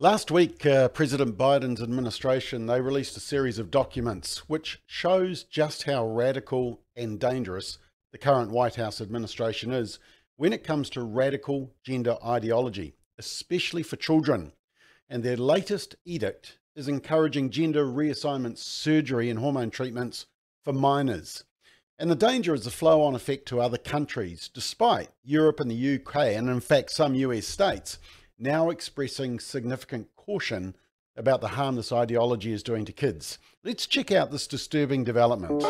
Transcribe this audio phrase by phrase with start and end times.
[0.00, 5.82] Last week, uh, President Biden's administration they released a series of documents which shows just
[5.82, 7.78] how radical and dangerous
[8.12, 9.98] the current White House administration is
[10.36, 14.52] when it comes to radical gender ideology, especially for children.
[15.10, 20.26] And their latest edict is encouraging gender reassignment surgery and hormone treatments
[20.62, 21.42] for minors.
[21.98, 25.96] And the danger is the flow on effect to other countries, despite Europe and the
[25.96, 27.98] UK, and in fact some US states,
[28.38, 30.76] now expressing significant caution
[31.16, 33.38] about the harm this ideology is doing to kids.
[33.64, 35.62] Let's check out this disturbing development.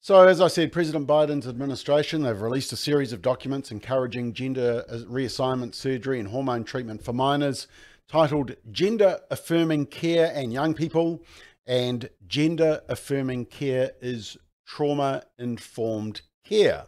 [0.00, 4.84] So, as I said, President Biden's administration, they've released a series of documents encouraging gender
[4.90, 7.66] reassignment surgery and hormone treatment for minors
[8.06, 11.22] titled Gender Affirming Care and Young People
[11.66, 14.36] and Gender Affirming Care is
[14.66, 16.84] Trauma Informed Care.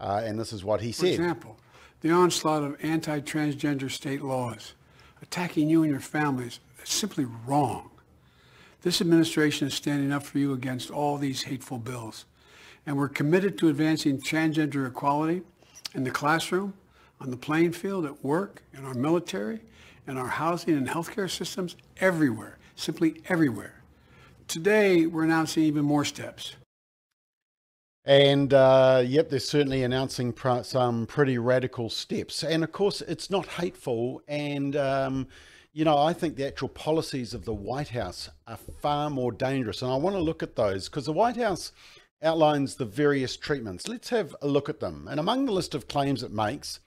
[0.00, 1.16] Uh, and this is what he said.
[1.16, 1.56] For example,
[2.00, 4.74] the onslaught of anti transgender state laws
[5.22, 7.90] attacking you and your families is simply wrong.
[8.82, 12.24] This administration is standing up for you against all these hateful bills.
[12.86, 15.42] And we're committed to advancing transgender equality
[15.94, 16.74] in the classroom,
[17.20, 19.60] on the playing field, at work, in our military,
[20.06, 23.82] in our housing and healthcare systems, everywhere, simply everywhere.
[24.46, 26.54] Today, we're announcing even more steps.
[28.08, 32.42] And uh, yep, they're certainly announcing pr- some pretty radical steps.
[32.42, 34.22] And of course, it's not hateful.
[34.26, 35.28] And, um,
[35.74, 39.82] you know, I think the actual policies of the White House are far more dangerous.
[39.82, 41.70] And I want to look at those because the White House
[42.22, 43.88] outlines the various treatments.
[43.88, 45.06] Let's have a look at them.
[45.10, 46.80] And among the list of claims it makes,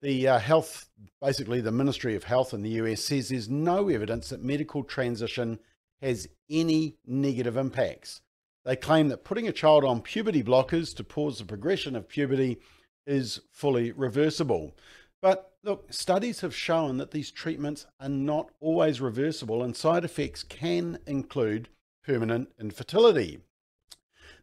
[0.00, 0.88] the uh, health,
[1.20, 5.58] basically the Ministry of Health in the US says there's no evidence that medical transition
[6.00, 8.22] has any negative impacts.
[8.66, 12.58] They claim that putting a child on puberty blockers to pause the progression of puberty
[13.06, 14.74] is fully reversible.
[15.22, 20.42] But look, studies have shown that these treatments are not always reversible and side effects
[20.42, 21.68] can include
[22.04, 23.38] permanent infertility.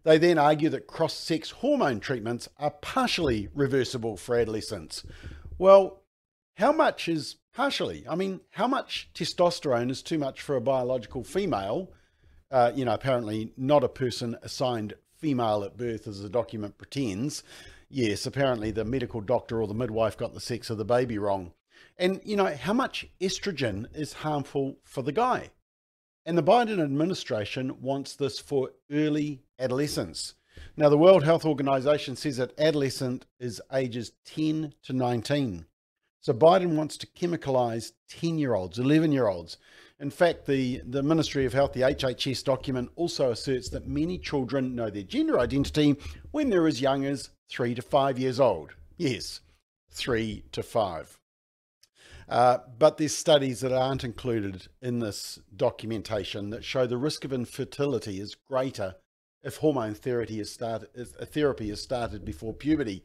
[0.04, 5.04] They then argue that cross sex hormone treatments are partially reversible for adolescents.
[5.58, 6.02] Well,
[6.56, 8.06] how much is partially?
[8.10, 11.92] I mean, how much testosterone is too much for a biological female?
[12.54, 17.44] Uh, you know, apparently not a person assigned female at birth, as the document pretends.
[17.90, 21.54] Yes, apparently the medical doctor or the midwife got the sex of the baby wrong.
[21.98, 25.50] And, you know, how much estrogen is harmful for the guy?
[26.28, 30.36] And the Biden administration wants this for early adolescence.
[30.78, 35.66] Now, the World Health Organization says that adolescent is ages 10 to 19.
[36.22, 39.58] So Biden wants to chemicalize 10 year olds, 11 year olds.
[40.00, 44.76] In fact, the, the Ministry of Health, the HHS document, also asserts that many children
[44.76, 45.96] know their gender identity
[46.32, 48.72] when they're as young as three to five years old.
[48.98, 49.42] Yes,
[49.92, 51.18] three to five.
[52.28, 57.34] Uh, but there's studies that aren't included in this documentation that show the risk of
[57.34, 58.96] infertility is greater
[59.44, 63.04] if hormone therapy is started, if therapy is started before puberty.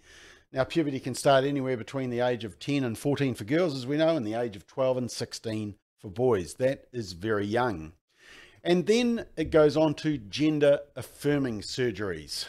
[0.52, 3.86] Now, puberty can start anywhere between the age of 10 and 14 for girls, as
[3.86, 6.54] we know, and the age of 12 and 16 for boys.
[6.54, 7.92] That is very young.
[8.64, 12.46] And then it goes on to gender affirming surgeries.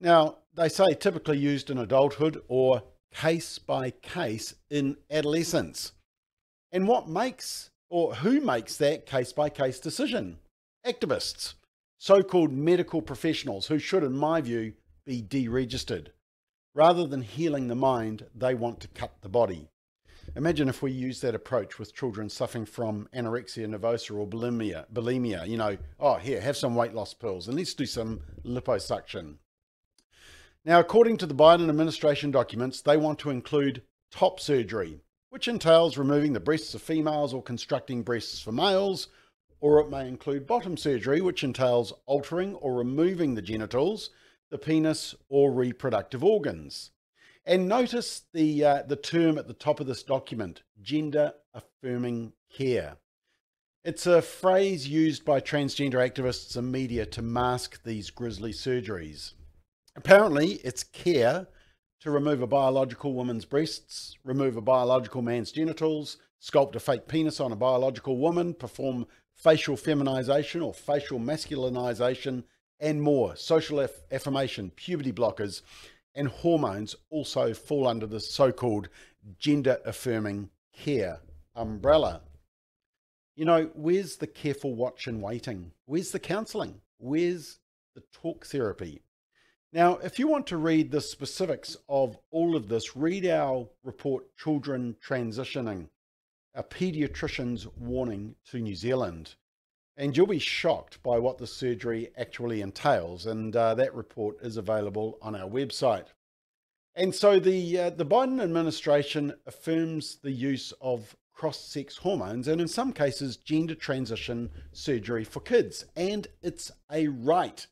[0.00, 2.82] Now, they say typically used in adulthood or
[3.14, 5.92] case by case in adolescence.
[6.70, 10.38] And what makes or who makes that case by case decision?
[10.86, 11.54] Activists
[11.98, 14.72] so called medical professionals who should, in my view,
[15.06, 16.08] be deregistered.
[16.74, 19.68] Rather than healing the mind, they want to cut the body.
[20.34, 24.86] Imagine if we use that approach with children suffering from anorexia nervosa or bulimia.
[24.90, 25.46] bulimia.
[25.46, 29.36] You know, oh, here, have some weight loss pills and let's do some liposuction.
[30.64, 35.98] Now, according to the Biden administration documents, they want to include top surgery, which entails
[35.98, 39.08] removing the breasts of females or constructing breasts for males,
[39.60, 44.08] or it may include bottom surgery, which entails altering or removing the genitals,
[44.50, 46.90] the penis, or reproductive organs.
[47.44, 52.96] And notice the, uh, the term at the top of this document gender affirming care.
[53.84, 59.32] It's a phrase used by transgender activists and media to mask these grisly surgeries.
[59.96, 61.48] Apparently, it's care
[62.00, 67.40] to remove a biological woman's breasts, remove a biological man's genitals, sculpt a fake penis
[67.40, 72.44] on a biological woman, perform facial feminization or facial masculinization,
[72.78, 73.34] and more.
[73.34, 75.62] Social aff- affirmation, puberty blockers,
[76.14, 78.88] and hormones also fall under the so called
[79.38, 81.20] gender affirming care
[81.54, 82.22] umbrella.
[83.34, 85.72] You know, where's the careful watch and waiting?
[85.86, 86.80] Where's the counseling?
[86.98, 87.58] Where's
[87.94, 89.02] the talk therapy?
[89.72, 94.36] Now, if you want to read the specifics of all of this, read our report,
[94.36, 95.88] Children Transitioning,
[96.54, 99.34] a pediatrician's warning to New Zealand.
[99.96, 103.26] And you'll be shocked by what the surgery actually entails.
[103.26, 106.06] And uh, that report is available on our website.
[106.94, 112.60] And so the, uh, the Biden administration affirms the use of cross sex hormones and,
[112.60, 115.84] in some cases, gender transition surgery for kids.
[115.96, 117.66] And it's a right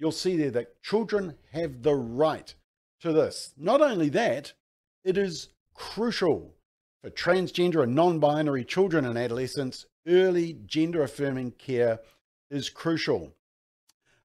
[0.00, 2.54] you'll see there that children have the right
[3.00, 3.52] to this.
[3.56, 4.54] Not only that,
[5.04, 6.54] it is crucial
[7.02, 9.86] for transgender and non binary children and adolescents.
[10.06, 12.00] Early gender affirming care
[12.50, 13.34] is crucial.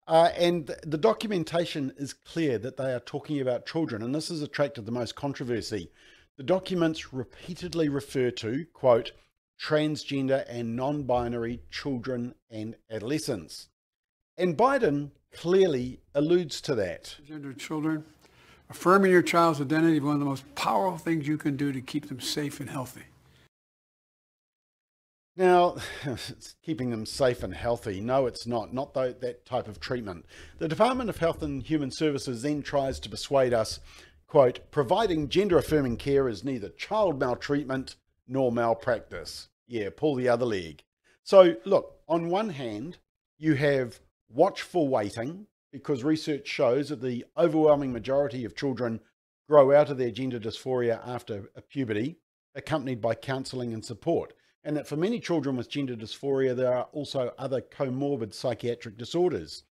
[0.07, 4.41] Uh, and the documentation is clear that they are talking about children, and this has
[4.41, 5.89] attracted the most controversy.
[6.37, 9.13] The documents repeatedly refer to, quote,
[9.59, 13.69] transgender and non binary children and adolescents.
[14.37, 17.15] And Biden clearly alludes to that.
[17.25, 18.03] Gender children,
[18.69, 21.81] affirming your child's identity is one of the most powerful things you can do to
[21.81, 23.03] keep them safe and healthy.
[25.37, 25.75] Now,
[26.63, 27.99] keeping them safe and healthy.
[27.99, 28.73] No, it's not.
[28.73, 30.25] Not that type of treatment.
[30.59, 33.79] The Department of Health and Human Services then tries to persuade us,
[34.27, 37.95] quote, providing gender affirming care is neither child maltreatment
[38.27, 39.49] nor malpractice.
[39.67, 40.83] Yeah, pull the other leg.
[41.23, 42.97] So, look, on one hand,
[43.37, 48.99] you have watchful waiting, because research shows that the overwhelming majority of children
[49.49, 52.15] grow out of their gender dysphoria after puberty,
[52.55, 54.33] accompanied by counselling and support.
[54.63, 59.63] And that for many children with gender dysphoria, there are also other comorbid psychiatric disorders.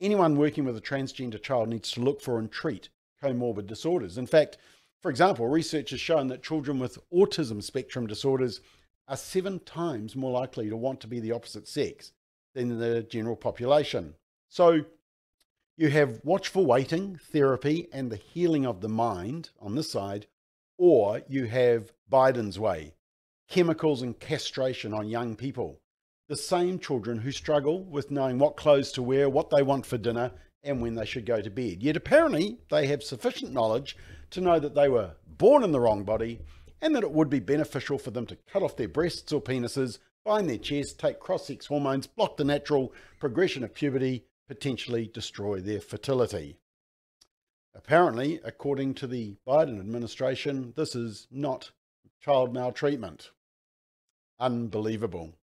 [0.00, 2.88] Anyone working with a transgender child needs to look for and treat
[3.22, 4.16] comorbid disorders.
[4.16, 4.56] In fact,
[5.02, 8.62] for example, research has shown that children with autism spectrum disorders
[9.08, 12.12] are seven times more likely to want to be the opposite sex
[12.54, 14.14] than the general population.
[14.48, 14.84] So
[15.76, 20.26] you have watchful waiting, therapy, and the healing of the mind on this side,
[20.78, 22.94] or you have Biden's way,
[23.48, 25.80] chemicals and castration on young people.
[26.28, 29.98] The same children who struggle with knowing what clothes to wear, what they want for
[29.98, 30.32] dinner,
[30.62, 31.82] and when they should go to bed.
[31.82, 33.96] Yet apparently they have sufficient knowledge
[34.30, 36.40] to know that they were born in the wrong body
[36.82, 39.98] and that it would be beneficial for them to cut off their breasts or penises
[40.24, 45.80] bind their chest, take cross-sex hormones, block the natural progression of puberty, potentially destroy their
[45.80, 46.58] fertility.
[47.72, 51.70] Apparently, according to the Biden administration, this is not
[52.20, 53.30] child maltreatment.
[54.40, 55.36] Unbelievable.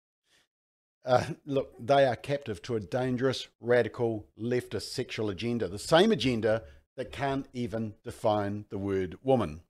[1.04, 6.64] Uh, look, they are captive to a dangerous, radical, leftist sexual agenda, the same agenda
[6.96, 9.60] that can't even define the word woman.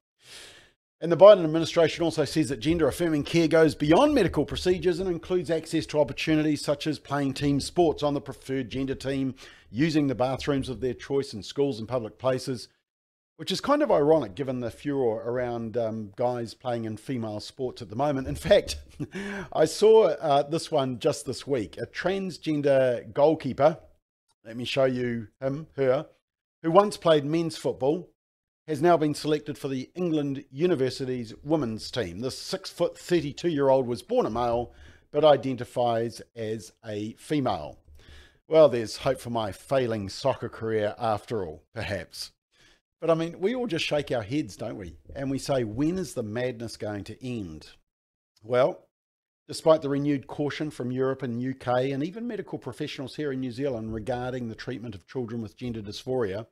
[1.01, 5.11] And the Biden administration also says that gender affirming care goes beyond medical procedures and
[5.11, 9.35] includes access to opportunities such as playing team sports on the preferred gender team,
[9.71, 12.69] using the bathrooms of their choice in schools and public places,
[13.37, 17.83] which is kind of ironic given the furor around um, guys playing in female sports
[17.83, 18.27] at the moment.
[18.27, 18.79] In fact,
[19.53, 23.79] I saw uh, this one just this week a transgender goalkeeper.
[24.47, 26.07] Let me show you him, her,
[26.63, 28.09] who once played men's football
[28.69, 32.21] has now been selected for the England University's women's team.
[32.21, 34.73] This six foot 32 year old was born a male
[35.13, 37.79] but identifies as a female.
[38.49, 42.33] Well, there's hope for my failing soccer career after all, perhaps.
[43.01, 44.97] But I mean, we all just shake our heads, don't we?
[45.15, 47.69] And we say, when is the madness going to end?
[48.43, 48.87] Well,
[49.49, 53.53] despite the renewed caution from Europe and UK and even medical professionals here in New
[53.53, 56.47] Zealand regarding the treatment of children with gender dysphoria,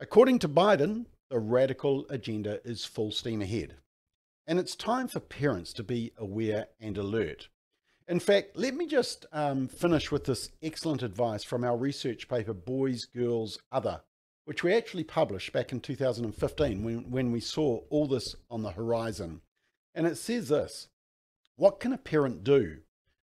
[0.00, 3.76] according to Biden, the radical agenda is full steam ahead.
[4.46, 7.48] And it's time for parents to be aware and alert.
[8.08, 12.52] In fact, let me just um, finish with this excellent advice from our research paper,
[12.52, 14.00] Boys, Girls, Other,
[14.44, 18.72] which we actually published back in 2015 when, when we saw all this on the
[18.72, 19.40] horizon.
[19.94, 20.88] And it says this
[21.54, 22.78] What can a parent do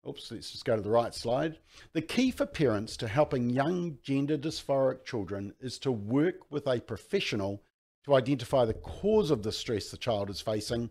[0.08, 1.60] Oops, let's just go to the right slide.
[1.94, 6.82] The key for parents to helping young gender dysphoric children is to work with a
[6.82, 7.62] professional
[8.06, 10.90] to identify the cause of the stress the child is facing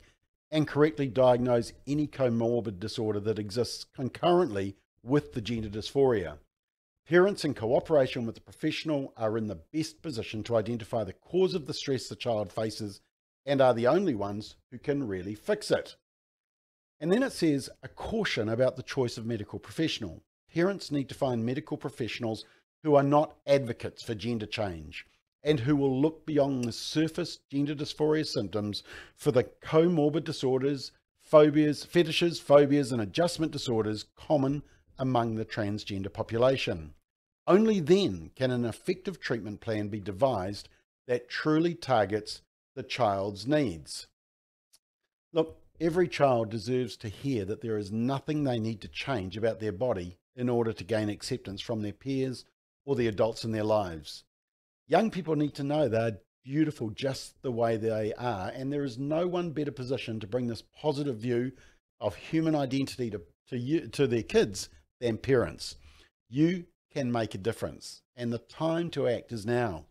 [0.51, 6.39] and correctly diagnose any comorbid disorder that exists concurrently with the gender dysphoria.
[7.09, 11.55] Parents, in cooperation with the professional, are in the best position to identify the cause
[11.55, 13.01] of the stress the child faces
[13.45, 15.97] and are the only ones who can really fix it.
[17.01, 20.23] And then it says a caution about the choice of medical professional.
[20.55, 22.45] Parents need to find medical professionals
[22.85, 25.07] who are not advocates for gender change
[25.45, 28.83] and who will look beyond the surface gender dysphoria symptoms
[29.17, 34.63] for the comorbid disorders, phobias, fetishes, phobias, and adjustment disorders common
[34.99, 36.95] among the transgender population.
[37.47, 40.69] Only then can an effective treatment plan be devised
[41.09, 42.43] that truly targets
[42.77, 44.07] the child's needs.
[45.33, 49.59] Look, every child deserves to hear that there is nothing they need to change about
[49.59, 52.45] their body in order to gain acceptance from their peers
[52.85, 54.25] or the adults in their lives.
[54.93, 58.99] Young people need to know they're beautiful just the way they are, and there is
[58.99, 61.53] no one better positioned to bring this positive view
[61.99, 64.69] of human identity to, to, you, to their kids
[65.01, 65.77] than parents.
[66.29, 69.87] You can make a difference, and the time to act is now.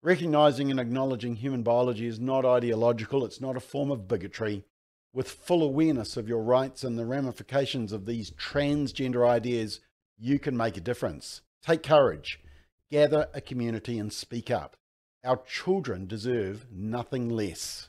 [0.00, 4.62] Recognizing and acknowledging human biology is not ideological, it's not a form of bigotry.
[5.12, 9.80] With full awareness of your rights and the ramifications of these transgender ideas,
[10.16, 11.40] you can make a difference.
[11.64, 12.38] Take courage,
[12.90, 14.76] gather a community, and speak up.
[15.24, 17.88] Our children deserve nothing less.